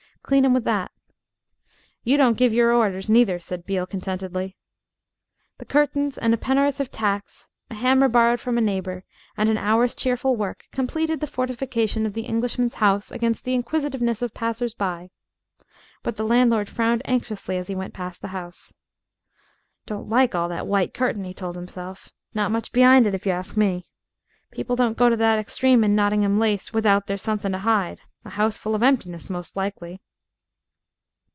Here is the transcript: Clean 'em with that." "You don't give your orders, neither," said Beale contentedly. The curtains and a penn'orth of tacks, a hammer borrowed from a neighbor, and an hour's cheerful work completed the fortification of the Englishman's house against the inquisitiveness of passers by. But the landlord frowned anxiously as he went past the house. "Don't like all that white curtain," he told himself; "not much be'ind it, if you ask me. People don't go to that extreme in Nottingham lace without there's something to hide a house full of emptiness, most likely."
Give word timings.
Clean 0.23 0.45
'em 0.45 0.53
with 0.53 0.63
that." 0.63 0.91
"You 2.05 2.15
don't 2.15 2.37
give 2.37 2.53
your 2.53 2.71
orders, 2.71 3.09
neither," 3.09 3.37
said 3.37 3.65
Beale 3.65 3.85
contentedly. 3.87 4.55
The 5.57 5.65
curtains 5.65 6.17
and 6.17 6.33
a 6.33 6.37
penn'orth 6.37 6.79
of 6.79 6.89
tacks, 6.89 7.49
a 7.69 7.75
hammer 7.75 8.07
borrowed 8.07 8.39
from 8.39 8.57
a 8.57 8.61
neighbor, 8.61 9.03
and 9.35 9.49
an 9.49 9.57
hour's 9.57 9.93
cheerful 9.93 10.37
work 10.37 10.67
completed 10.71 11.19
the 11.19 11.27
fortification 11.27 12.05
of 12.05 12.13
the 12.13 12.21
Englishman's 12.27 12.75
house 12.75 13.11
against 13.11 13.43
the 13.43 13.53
inquisitiveness 13.55 14.21
of 14.21 14.33
passers 14.33 14.73
by. 14.73 15.09
But 16.01 16.15
the 16.15 16.23
landlord 16.23 16.69
frowned 16.69 17.01
anxiously 17.03 17.57
as 17.57 17.67
he 17.67 17.75
went 17.75 17.93
past 17.93 18.21
the 18.21 18.29
house. 18.29 18.73
"Don't 19.85 20.07
like 20.07 20.33
all 20.33 20.47
that 20.47 20.67
white 20.67 20.93
curtain," 20.93 21.25
he 21.25 21.33
told 21.33 21.57
himself; 21.57 22.09
"not 22.33 22.51
much 22.51 22.71
be'ind 22.71 23.05
it, 23.05 23.13
if 23.13 23.25
you 23.25 23.33
ask 23.33 23.57
me. 23.57 23.85
People 24.51 24.77
don't 24.77 24.95
go 24.97 25.09
to 25.09 25.17
that 25.17 25.39
extreme 25.39 25.83
in 25.83 25.93
Nottingham 25.93 26.39
lace 26.39 26.71
without 26.71 27.07
there's 27.07 27.21
something 27.23 27.51
to 27.51 27.57
hide 27.59 27.99
a 28.23 28.29
house 28.29 28.55
full 28.55 28.75
of 28.75 28.83
emptiness, 28.83 29.29
most 29.29 29.57
likely." 29.57 29.99